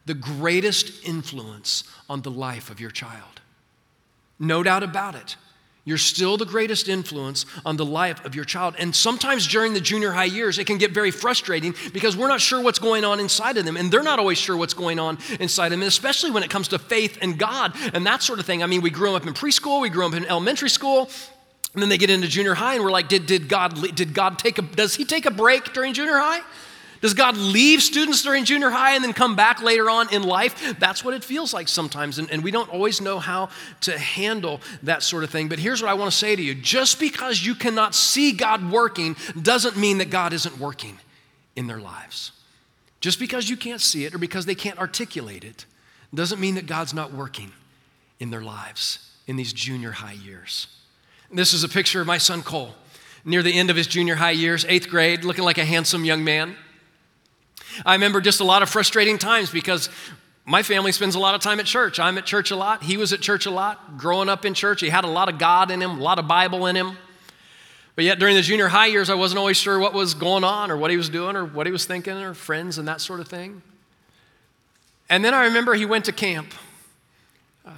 [0.06, 3.40] the greatest influence on the life of your child.
[4.40, 5.36] No doubt about it.
[5.88, 8.74] You're still the greatest influence on the life of your child.
[8.78, 12.42] And sometimes during the junior high years, it can get very frustrating because we're not
[12.42, 15.16] sure what's going on inside of them, and they're not always sure what's going on
[15.40, 18.44] inside of them, especially when it comes to faith and God and that sort of
[18.44, 18.62] thing.
[18.62, 21.08] I mean, we grew up in preschool, we grew up in elementary school.
[21.72, 24.38] And then they get into junior high, and we're like, did, did God did God
[24.38, 26.40] take a does he take a break during junior high?
[27.00, 30.76] Does God leave students during junior high and then come back later on in life?
[30.78, 33.50] That's what it feels like sometimes, and, and, we don't always know how
[33.82, 35.48] to handle that sort of thing.
[35.48, 38.70] But here's what I want to say to you just because you cannot see God
[38.70, 40.98] working doesn't mean that God isn't working
[41.56, 42.32] in their lives.
[43.00, 45.66] Just because you can't see it or because they can't articulate it
[46.14, 47.52] doesn't mean that God's not working
[48.18, 50.66] in their lives in these junior high years.
[51.30, 52.74] This is a picture of my son Cole
[53.24, 56.24] near the end of his junior high years, eighth grade, looking like a handsome young
[56.24, 56.56] man.
[57.84, 59.88] I remember just a lot of frustrating times because
[60.44, 62.00] my family spends a lot of time at church.
[62.00, 62.82] I'm at church a lot.
[62.82, 63.98] He was at church a lot.
[63.98, 66.26] Growing up in church, he had a lot of God in him, a lot of
[66.26, 66.96] Bible in him.
[67.94, 70.70] But yet, during the junior high years, I wasn't always sure what was going on
[70.70, 73.20] or what he was doing or what he was thinking or friends and that sort
[73.20, 73.60] of thing.
[75.10, 76.54] And then I remember he went to camp
[77.66, 77.72] uh,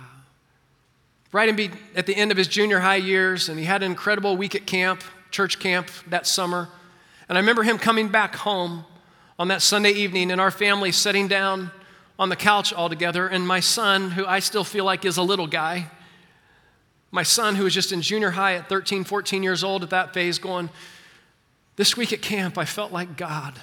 [1.33, 1.49] right
[1.97, 4.67] at the end of his junior high years, and he had an incredible week at
[4.67, 6.69] camp, church camp that summer.
[7.29, 8.85] And I remember him coming back home
[9.41, 11.71] on that Sunday evening, and our family sitting down
[12.19, 15.23] on the couch all together, and my son, who I still feel like is a
[15.23, 15.91] little guy,
[17.11, 20.13] my son, who was just in junior high at 13, 14 years old at that
[20.13, 20.69] phase, going,
[21.77, 23.55] This week at camp, I felt like God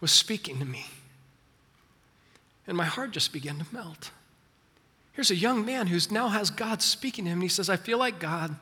[0.00, 0.86] was speaking to me.
[2.66, 4.12] And my heart just began to melt.
[5.12, 7.36] Here's a young man who now has God speaking to him.
[7.36, 8.56] And he says, I feel like God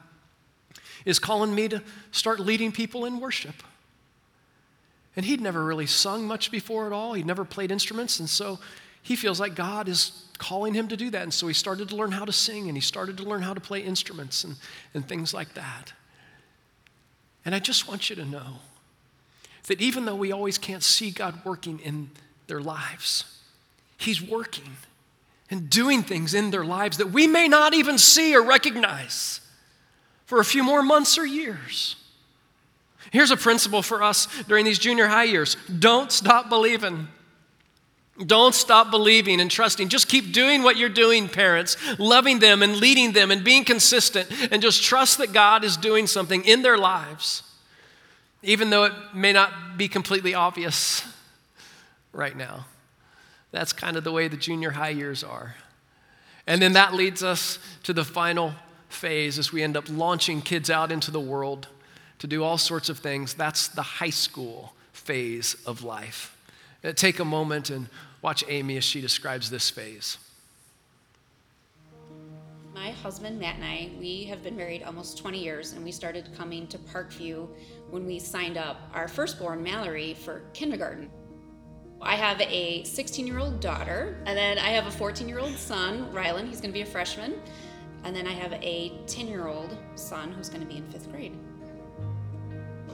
[1.04, 3.54] is calling me to start leading people in worship.
[5.16, 7.12] And he'd never really sung much before at all.
[7.12, 8.18] He'd never played instruments.
[8.18, 8.58] And so
[9.02, 11.22] he feels like God is calling him to do that.
[11.22, 13.52] And so he started to learn how to sing and he started to learn how
[13.52, 14.56] to play instruments and,
[14.94, 15.92] and things like that.
[17.44, 18.60] And I just want you to know
[19.66, 22.10] that even though we always can't see God working in
[22.46, 23.24] their lives,
[23.96, 24.76] He's working
[25.48, 29.40] and doing things in their lives that we may not even see or recognize
[30.26, 31.96] for a few more months or years.
[33.12, 37.08] Here's a principle for us during these junior high years don't stop believing.
[38.26, 39.88] Don't stop believing and trusting.
[39.88, 44.30] Just keep doing what you're doing, parents, loving them and leading them and being consistent,
[44.50, 47.42] and just trust that God is doing something in their lives,
[48.42, 51.06] even though it may not be completely obvious
[52.12, 52.66] right now.
[53.50, 55.56] That's kind of the way the junior high years are.
[56.46, 58.54] And then that leads us to the final
[58.88, 61.68] phase as we end up launching kids out into the world
[62.22, 63.34] to do all sorts of things.
[63.34, 66.38] That's the high school phase of life.
[66.84, 67.88] Uh, take a moment and
[68.22, 70.18] watch Amy as she describes this phase.
[72.72, 76.28] My husband Matt and I, we have been married almost 20 years, and we started
[76.36, 77.48] coming to Parkview
[77.90, 81.10] when we signed up our firstborn Mallory for kindergarten.
[82.00, 85.56] I have a 16 year old daughter, and then I have a 14 year old
[85.56, 87.40] son, Rylan, he's gonna be a freshman,
[88.04, 91.36] and then I have a 10 year old son who's gonna be in fifth grade.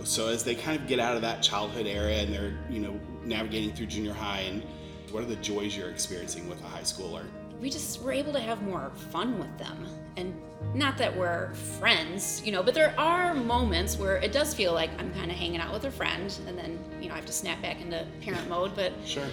[0.08, 2.98] So as they kind of get out of that childhood area and they're, you know,
[3.24, 4.62] navigating through junior high and
[5.10, 7.26] what are the joys you're experiencing with a high schooler?
[7.60, 9.86] We just were able to have more fun with them.
[10.16, 10.34] And
[10.74, 14.88] not that we're friends, you know, but there are moments where it does feel like
[14.98, 17.32] I'm kind of hanging out with a friend and then, you know, I have to
[17.32, 19.26] snap back into parent mode, but sure.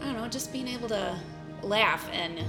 [0.00, 1.18] I don't know, just being able to
[1.60, 2.40] laugh and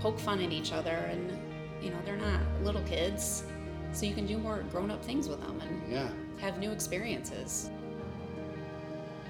[0.00, 1.32] poke fun at each other and
[1.80, 3.44] you know, they're not little kids.
[3.92, 7.70] So you can do more grown-up things with them and yeah have new experiences.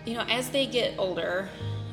[0.05, 1.49] You know, as they get older,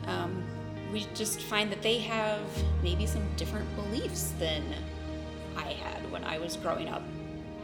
[0.08, 0.44] um,
[0.92, 2.42] we just find that they have
[2.84, 4.64] maybe some different beliefs than
[5.56, 7.04] I had when I was growing up.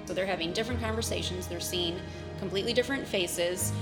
[0.06, 2.00] So they're having different conversations, they're seeing
[2.40, 3.74] completely different faces.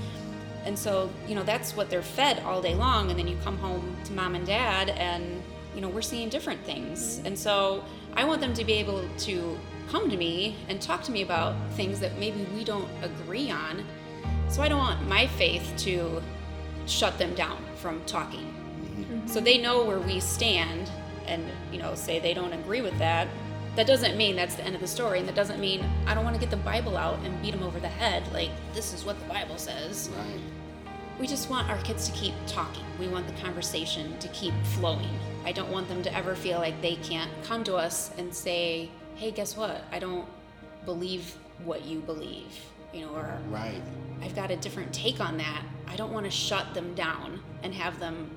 [0.64, 3.10] And so, you know, that's what they're fed all day long.
[3.10, 5.40] And then you come home to mom and dad, and,
[5.76, 7.20] you know, we're seeing different things.
[7.24, 9.56] And so I want them to be able to
[9.88, 13.84] come to me and talk to me about things that maybe we don't agree on.
[14.48, 16.22] So I don't want my faith to
[16.86, 18.54] shut them down from talking.
[18.96, 19.26] Mm-hmm.
[19.26, 20.90] So they know where we stand
[21.26, 23.28] and you know say they don't agree with that,
[23.76, 26.24] that doesn't mean that's the end of the story, and that doesn't mean I don't
[26.24, 29.04] want to get the Bible out and beat them over the head like this is
[29.04, 30.10] what the Bible says.
[30.16, 30.40] Right.
[31.20, 32.84] We just want our kids to keep talking.
[32.98, 35.18] We want the conversation to keep flowing.
[35.44, 38.90] I don't want them to ever feel like they can't come to us and say,
[39.16, 39.84] "Hey, guess what?
[39.90, 40.26] I don't
[40.84, 42.60] believe what you believe."
[42.92, 43.82] You know, or Right.
[44.22, 45.62] I've got a different take on that.
[45.86, 48.30] I don't want to shut them down and have them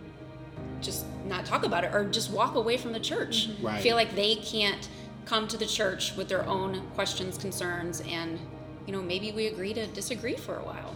[0.82, 3.50] just not talk about it or just walk away from the church.
[3.50, 3.66] Mm-hmm.
[3.66, 3.82] Right.
[3.82, 4.90] Feel like they can't
[5.26, 8.40] come to the church with their own questions, concerns, and,
[8.86, 10.96] you know, maybe we agree to disagree for a while.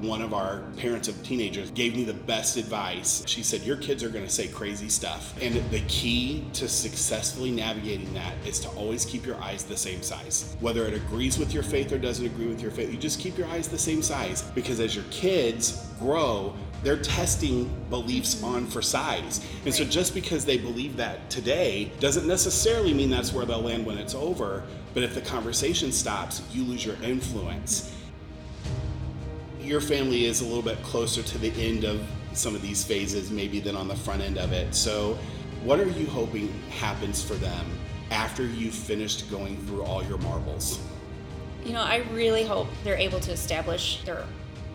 [0.00, 3.22] One of our parents of teenagers gave me the best advice.
[3.26, 5.34] She said, Your kids are going to say crazy stuff.
[5.42, 10.02] And the key to successfully navigating that is to always keep your eyes the same
[10.02, 10.56] size.
[10.60, 13.36] Whether it agrees with your faith or doesn't agree with your faith, you just keep
[13.36, 14.40] your eyes the same size.
[14.54, 19.46] Because as your kids grow, they're testing beliefs on for size.
[19.66, 23.84] And so just because they believe that today doesn't necessarily mean that's where they'll land
[23.84, 24.64] when it's over.
[24.94, 27.94] But if the conversation stops, you lose your influence
[29.70, 33.30] your family is a little bit closer to the end of some of these phases
[33.30, 35.16] maybe than on the front end of it so
[35.62, 37.64] what are you hoping happens for them
[38.10, 40.80] after you've finished going through all your marbles
[41.64, 44.24] You know, I really hope they're able to establish their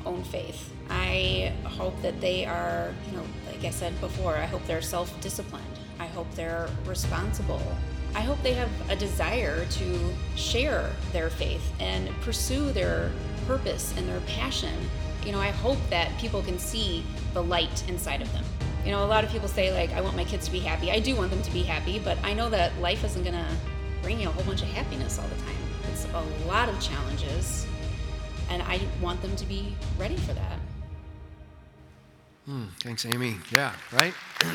[0.05, 0.71] own faith.
[0.89, 5.09] I hope that they are, you know, like I said before, I hope they're self
[5.19, 5.65] disciplined.
[5.99, 7.61] I hope they're responsible.
[8.13, 13.11] I hope they have a desire to share their faith and pursue their
[13.47, 14.73] purpose and their passion.
[15.25, 17.03] You know, I hope that people can see
[17.33, 18.43] the light inside of them.
[18.85, 20.91] You know, a lot of people say, like, I want my kids to be happy.
[20.91, 23.47] I do want them to be happy, but I know that life isn't going to
[24.03, 25.55] bring you a whole bunch of happiness all the time.
[25.91, 27.65] It's a lot of challenges,
[28.49, 30.59] and I want them to be ready for that.
[32.45, 33.37] Hmm, thanks, Amy.
[33.51, 34.13] Yeah, right?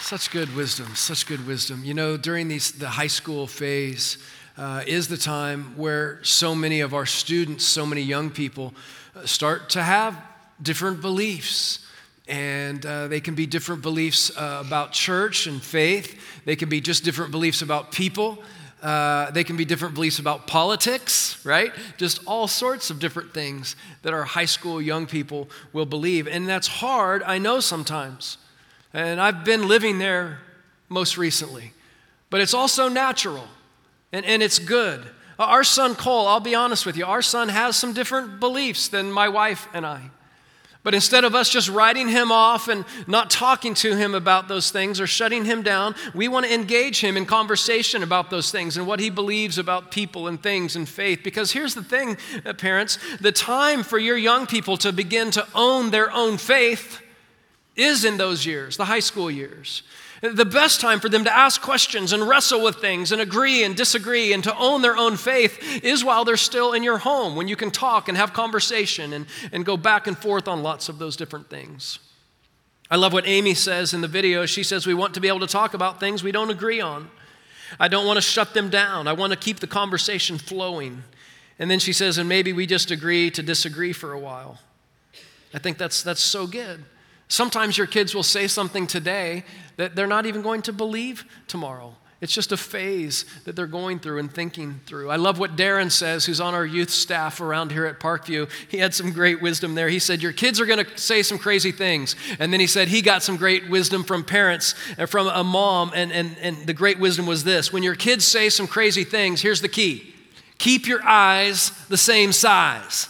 [0.00, 1.84] such good wisdom, such good wisdom.
[1.84, 4.16] You know, during these, the high school phase
[4.56, 8.72] uh, is the time where so many of our students, so many young people
[9.16, 10.16] uh, start to have
[10.62, 11.80] different beliefs.
[12.26, 16.18] And uh, they can be different beliefs uh, about church and faith.
[16.44, 18.42] They can be just different beliefs about people.
[18.82, 21.72] Uh, they can be different beliefs about politics, right?
[21.96, 26.26] Just all sorts of different things that our high school young people will believe.
[26.28, 28.38] And that's hard, I know sometimes.
[28.92, 30.38] And I've been living there
[30.88, 31.72] most recently.
[32.30, 33.48] But it's also natural
[34.14, 35.04] and, and it's good.
[35.40, 39.10] Our son Cole, I'll be honest with you, our son has some different beliefs than
[39.10, 40.10] my wife and I.
[40.84, 44.70] But instead of us just writing him off and not talking to him about those
[44.70, 48.76] things or shutting him down, we want to engage him in conversation about those things
[48.76, 51.20] and what he believes about people and things and faith.
[51.24, 55.48] Because here's the thing, uh, parents the time for your young people to begin to
[55.54, 57.00] own their own faith
[57.74, 59.82] is in those years, the high school years.
[60.32, 63.76] The best time for them to ask questions and wrestle with things and agree and
[63.76, 67.46] disagree and to own their own faith is while they're still in your home, when
[67.46, 70.98] you can talk and have conversation and, and go back and forth on lots of
[70.98, 71.98] those different things.
[72.90, 74.46] I love what Amy says in the video.
[74.46, 77.10] She says, We want to be able to talk about things we don't agree on.
[77.78, 79.06] I don't want to shut them down.
[79.06, 81.02] I want to keep the conversation flowing.
[81.58, 84.58] And then she says, And maybe we just agree to disagree for a while.
[85.52, 86.82] I think that's, that's so good.
[87.28, 89.44] Sometimes your kids will say something today
[89.76, 91.96] that they're not even going to believe tomorrow.
[92.20, 95.10] It's just a phase that they're going through and thinking through.
[95.10, 98.48] I love what Darren says, who's on our youth staff around here at Parkview.
[98.68, 99.90] He had some great wisdom there.
[99.90, 102.16] He said, Your kids are going to say some crazy things.
[102.38, 105.92] And then he said he got some great wisdom from parents, and from a mom.
[105.94, 109.42] And, and, and the great wisdom was this when your kids say some crazy things,
[109.42, 110.14] here's the key
[110.56, 113.08] keep your eyes the same size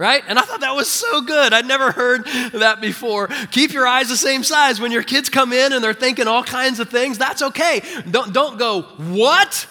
[0.00, 0.24] right?
[0.26, 1.52] And I thought that was so good.
[1.52, 3.28] I'd never heard that before.
[3.50, 4.80] Keep your eyes the same size.
[4.80, 7.82] When your kids come in and they're thinking all kinds of things, that's okay.
[8.10, 9.66] Don't, don't go, what?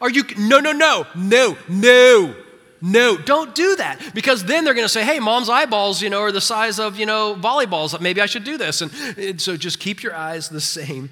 [0.00, 2.36] Are you, no, no, no, no, no.
[2.80, 6.20] No, don't do that because then they're going to say, "Hey, mom's eyeballs, you know,
[6.20, 8.00] are the size of, you know, volleyballs.
[8.00, 11.10] Maybe I should do this." And, and so just keep your eyes the same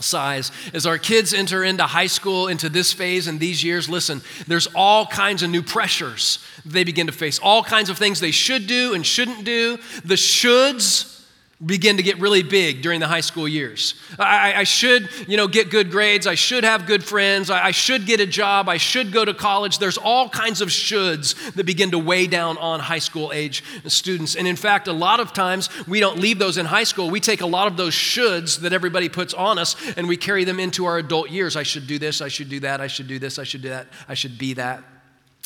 [0.00, 0.52] size.
[0.72, 4.68] As our kids enter into high school, into this phase and these years, listen, there's
[4.74, 8.66] all kinds of new pressures they begin to face, all kinds of things they should
[8.66, 9.76] do and shouldn't do.
[10.04, 11.17] The shoulds
[11.64, 13.94] begin to get really big during the high school years.
[14.16, 16.24] I, I, should, you know, get good grades.
[16.24, 17.50] I should have good friends.
[17.50, 18.68] I, I should get a job.
[18.68, 19.78] I should go to college.
[19.78, 24.36] There's all kinds of shoulds that begin to weigh down on high school age students.
[24.36, 27.10] And in fact, a lot of times we don't leave those in high school.
[27.10, 30.44] We take a lot of those shoulds that everybody puts on us and we carry
[30.44, 31.56] them into our adult years.
[31.56, 32.20] I should do this.
[32.20, 32.80] I should do that.
[32.80, 33.36] I should do this.
[33.36, 33.88] I should do that.
[34.06, 34.84] I should be that.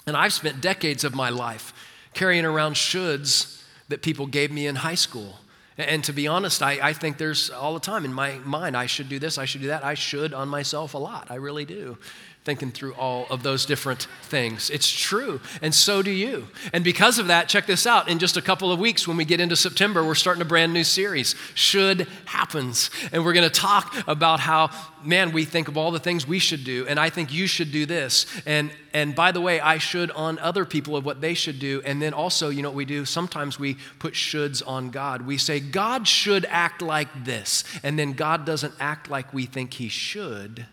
[0.07, 1.73] And I've spent decades of my life
[2.13, 5.39] carrying around shoulds that people gave me in high school
[5.79, 8.87] And to be honest, I, I think there's all the time in my mind, I
[8.87, 9.85] should do this, I should do that.
[9.85, 11.31] I should on myself a lot.
[11.31, 11.97] I really do
[12.45, 14.69] thinking through all of those different things.
[14.71, 16.49] It's true, and so do you.
[16.73, 18.09] And because of that, check this out.
[18.09, 20.73] In just a couple of weeks, when we get into September, we're starting a brand
[20.73, 22.91] new series, Should Happens.
[23.13, 24.71] And we're going to talk about how,
[25.05, 27.71] man, we think of all the things we should do, and I think you should
[27.71, 28.27] do this.
[28.45, 31.81] And, and by the way, I should on other people of what they should do.
[31.85, 33.05] And then also, you know what we do?
[33.05, 35.23] Sometimes we put shoulds on God.
[35.27, 37.63] We say, God should act like this.
[37.85, 40.67] And then God doesn't act like we think he should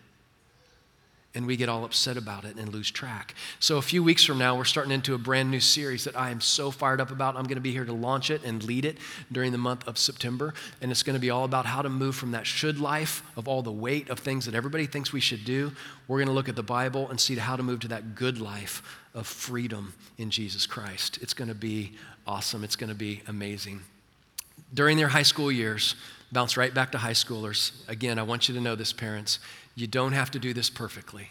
[1.34, 3.34] and we get all upset about it and lose track.
[3.60, 6.30] So, a few weeks from now, we're starting into a brand new series that I
[6.30, 7.36] am so fired up about.
[7.36, 8.98] I'm going to be here to launch it and lead it
[9.30, 10.54] during the month of September.
[10.80, 13.46] And it's going to be all about how to move from that should life of
[13.46, 15.70] all the weight of things that everybody thinks we should do.
[16.08, 18.40] We're going to look at the Bible and see how to move to that good
[18.40, 18.82] life
[19.14, 21.18] of freedom in Jesus Christ.
[21.22, 21.92] It's going to be
[22.26, 23.82] awesome, it's going to be amazing.
[24.74, 25.96] During their high school years,
[26.32, 27.72] bounce right back to high schoolers.
[27.88, 29.40] Again, I want you to know this, parents.
[29.74, 31.30] You don't have to do this perfectly.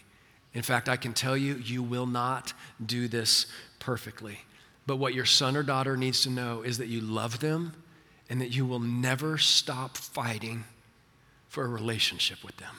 [0.54, 2.52] In fact, I can tell you, you will not
[2.84, 3.46] do this
[3.78, 4.40] perfectly.
[4.86, 7.74] But what your son or daughter needs to know is that you love them
[8.28, 10.64] and that you will never stop fighting
[11.48, 12.74] for a relationship with them.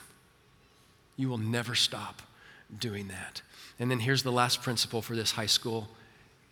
[1.16, 2.22] You will never stop
[2.78, 3.42] doing that.
[3.78, 5.88] And then here's the last principle for this high school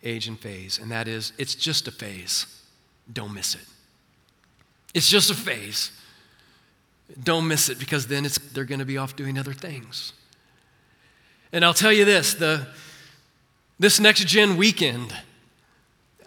[0.03, 2.63] age and phase, and that is it's just a phase.
[3.11, 3.65] Don't miss it.
[4.93, 5.91] It's just a phase.
[7.21, 10.13] Don't miss it because then they're going to be off doing other things.
[11.51, 12.67] And I'll tell you this the,
[13.79, 15.13] this next gen weekend,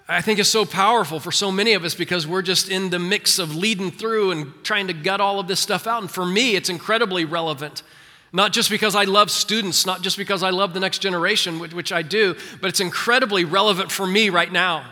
[0.07, 2.99] I think is so powerful for so many of us because we're just in the
[2.99, 6.03] mix of leading through and trying to gut all of this stuff out.
[6.03, 7.83] And for me, it's incredibly relevant.
[8.33, 11.73] Not just because I love students, not just because I love the next generation, which,
[11.73, 14.85] which I do, but it's incredibly relevant for me right now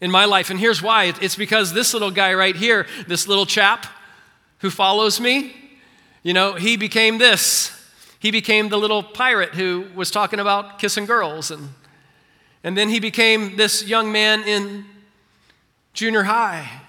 [0.00, 0.48] in my life.
[0.48, 3.86] And here's why it's because this little guy right here, this little chap,
[4.62, 5.54] who follows me,
[6.22, 7.76] you know, he became this.
[8.20, 11.50] He became the little pirate who was talking about kissing girls.
[11.50, 11.70] And,
[12.62, 14.84] and then he became this young man in
[15.92, 16.80] junior high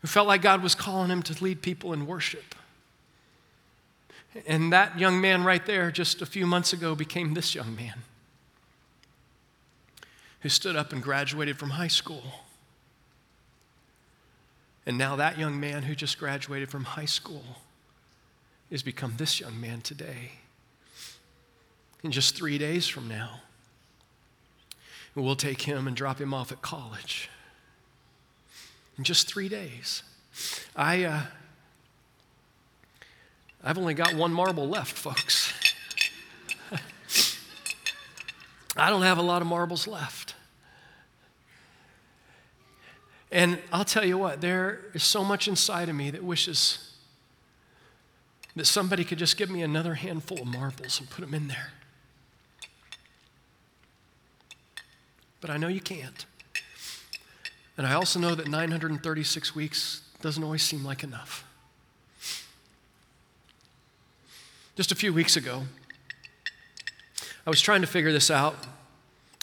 [0.00, 2.54] who felt like God was calling him to lead people in worship.
[4.46, 8.02] And that young man right there, just a few months ago, became this young man
[10.40, 12.22] who stood up and graduated from high school
[14.86, 17.42] and now that young man who just graduated from high school
[18.70, 20.32] has become this young man today.
[22.04, 23.40] In just three days from now,
[25.16, 27.28] we'll take him and drop him off at college.
[28.96, 30.02] In just three days.
[30.74, 31.22] I, uh,
[33.64, 35.52] I've only got one marble left, folks.
[38.76, 40.25] I don't have a lot of marbles left.
[43.36, 46.94] And I'll tell you what, there is so much inside of me that wishes
[48.56, 51.72] that somebody could just give me another handful of marbles and put them in there.
[55.42, 56.24] But I know you can't.
[57.76, 61.44] And I also know that 936 weeks doesn't always seem like enough.
[64.76, 65.64] Just a few weeks ago,
[67.46, 68.56] I was trying to figure this out.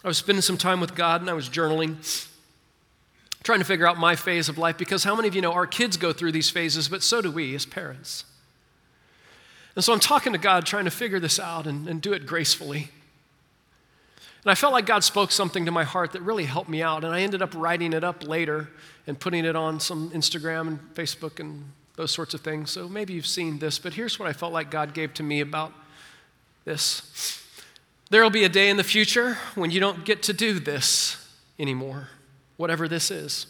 [0.04, 2.32] I was spending some time with God and I was journaling
[3.44, 5.68] trying to figure out my phase of life because how many of you know our
[5.68, 8.24] kids go through these phases, but so do we as parents.
[9.76, 12.26] And so I'm talking to God, trying to figure this out and, and do it
[12.26, 12.90] gracefully.
[14.44, 17.04] And I felt like God spoke something to my heart that really helped me out.
[17.04, 18.70] And I ended up writing it up later
[19.08, 22.72] and putting it on some Instagram and Facebook and those sorts of things.
[22.72, 25.40] So maybe you've seen this, but here's what I felt like God gave to me
[25.40, 25.74] about
[26.66, 27.42] this.
[28.10, 31.18] There will be a day in the future when you don't get to do this
[31.58, 32.10] anymore
[32.64, 33.46] whatever this is.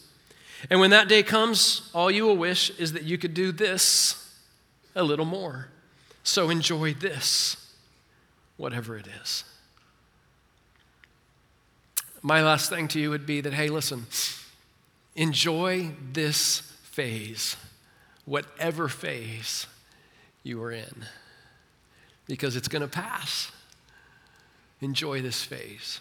[0.72, 4.36] And when that day comes, all you will wish is that you could do this
[4.96, 5.68] a little more.
[6.24, 7.76] So enjoy this,
[8.58, 9.44] whatever it is.
[12.24, 14.08] My last thing to you would be that, hey, listen,
[15.16, 17.56] enjoy this phase,
[18.26, 19.68] whatever phase
[20.42, 21.06] you are in,
[22.26, 23.52] because it's going to pass.
[24.82, 26.00] Enjoy this phase.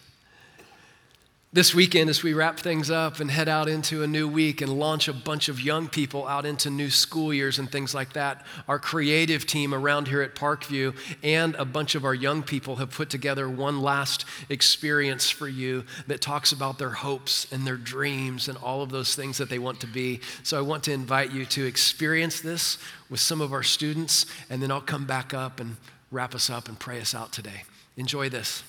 [1.53, 4.79] This weekend, as we wrap things up and head out into a new week and
[4.79, 8.43] launch a bunch of young people out into new school years and things like that,
[8.67, 12.89] our creative team around here at Parkview and a bunch of our young people have
[12.89, 18.47] put together one last experience for you that talks about their hopes and their dreams
[18.47, 20.21] and all of those things that they want to be.
[20.41, 22.79] So I want to invite you to experience this
[23.11, 25.77] with some of our students, and then I'll come back up and
[26.09, 27.61] wrap us up and pray us out today.
[27.95, 28.63] Enjoy this.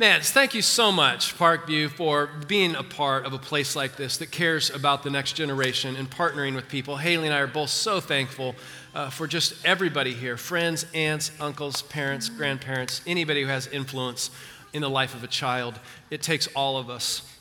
[0.00, 4.18] Man, thank you so much, Parkview, for being a part of a place like this
[4.18, 6.98] that cares about the next generation and partnering with people.
[6.98, 8.54] Haley and I are both so thankful
[8.94, 14.30] uh, for just everybody here friends, aunts, uncles, parents, grandparents, anybody who has influence
[14.72, 15.80] in the life of a child.
[16.10, 17.37] It takes all of us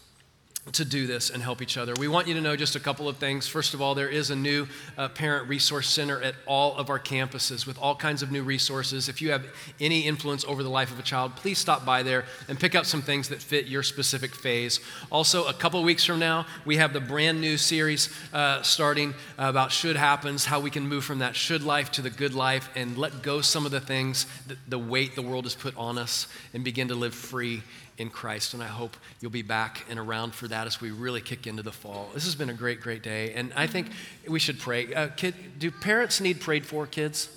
[0.73, 1.93] to do this and help each other.
[1.99, 3.47] We want you to know just a couple of things.
[3.47, 6.99] First of all, there is a new uh, parent resource center at all of our
[6.99, 9.07] campuses with all kinds of new resources.
[9.07, 9.45] If you have
[9.79, 12.85] any influence over the life of a child, please stop by there and pick up
[12.85, 14.79] some things that fit your specific phase.
[15.11, 19.71] Also, a couple weeks from now, we have the brand new series uh, starting about
[19.71, 22.97] should happens, how we can move from that should life to the good life and
[22.97, 24.25] let go some of the things,
[24.67, 27.63] the weight the world has put on us, and begin to live free
[27.97, 28.53] in Christ.
[28.53, 31.63] And I hope you'll be back and around for that as we really kick into
[31.63, 32.09] the fall.
[32.13, 33.33] This has been a great, great day.
[33.33, 33.87] And I think
[34.27, 34.93] we should pray.
[34.93, 37.29] Uh, kid, do parents need prayed for, kids?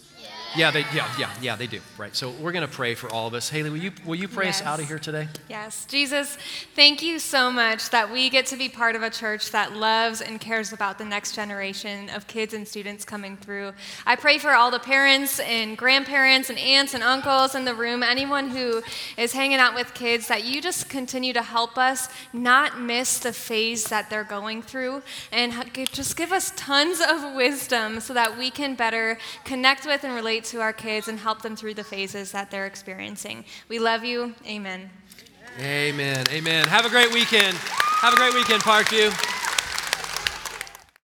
[0.56, 1.80] Yeah, they, yeah, yeah, yeah, they do.
[1.96, 2.14] Right.
[2.14, 3.48] So we're going to pray for all of us.
[3.48, 4.60] Haley, will you, will you pray yes.
[4.60, 5.28] us out of here today?
[5.48, 5.86] Yes.
[5.86, 6.36] Jesus,
[6.74, 10.20] thank you so much that we get to be part of a church that loves
[10.20, 13.72] and cares about the next generation of kids and students coming through.
[14.06, 18.02] I pray for all the parents and grandparents and aunts and uncles in the room,
[18.02, 18.82] anyone who
[19.16, 23.32] is hanging out with kids, that you just continue to help us not miss the
[23.32, 25.52] phase that they're going through and
[25.92, 30.39] just give us tons of wisdom so that we can better connect with and relate
[30.40, 33.44] relate to our kids and help them through the phases that they're experiencing.
[33.68, 34.34] We love you.
[34.46, 34.90] Amen.
[35.60, 36.26] Amen.
[36.30, 36.66] Amen.
[36.66, 37.56] Have a great weekend.
[37.56, 39.49] Have a great weekend, Parkview.